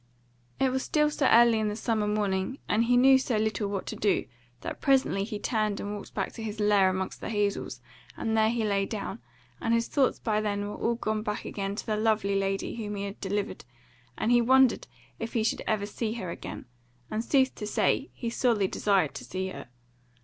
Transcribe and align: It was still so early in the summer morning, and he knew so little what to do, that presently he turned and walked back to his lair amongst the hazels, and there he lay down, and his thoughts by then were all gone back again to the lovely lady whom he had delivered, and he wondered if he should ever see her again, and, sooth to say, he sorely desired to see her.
It 0.59 0.71
was 0.71 0.81
still 0.81 1.11
so 1.11 1.27
early 1.27 1.59
in 1.59 1.67
the 1.67 1.75
summer 1.75 2.07
morning, 2.07 2.57
and 2.67 2.85
he 2.85 2.97
knew 2.97 3.19
so 3.19 3.37
little 3.37 3.67
what 3.69 3.85
to 3.85 3.95
do, 3.95 4.25
that 4.61 4.81
presently 4.81 5.23
he 5.23 5.37
turned 5.37 5.79
and 5.79 5.93
walked 5.95 6.15
back 6.15 6.31
to 6.31 6.41
his 6.41 6.59
lair 6.59 6.89
amongst 6.89 7.21
the 7.21 7.29
hazels, 7.29 7.81
and 8.17 8.35
there 8.35 8.49
he 8.49 8.63
lay 8.63 8.87
down, 8.87 9.19
and 9.61 9.75
his 9.75 9.87
thoughts 9.87 10.17
by 10.17 10.41
then 10.41 10.67
were 10.67 10.73
all 10.75 10.95
gone 10.95 11.21
back 11.21 11.45
again 11.45 11.75
to 11.75 11.85
the 11.85 11.97
lovely 11.97 12.33
lady 12.33 12.73
whom 12.77 12.95
he 12.95 13.03
had 13.03 13.21
delivered, 13.21 13.63
and 14.17 14.31
he 14.31 14.41
wondered 14.41 14.87
if 15.19 15.33
he 15.33 15.43
should 15.43 15.61
ever 15.67 15.85
see 15.85 16.13
her 16.13 16.31
again, 16.31 16.65
and, 17.11 17.23
sooth 17.23 17.53
to 17.53 17.67
say, 17.67 18.09
he 18.15 18.27
sorely 18.31 18.67
desired 18.67 19.13
to 19.13 19.23
see 19.23 19.49
her. 19.49 19.67